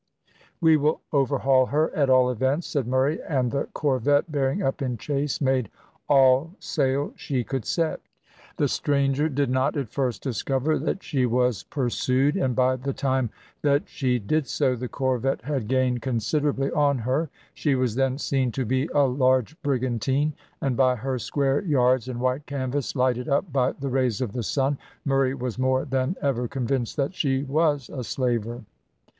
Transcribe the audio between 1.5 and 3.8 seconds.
her, at all events," said Murray, and the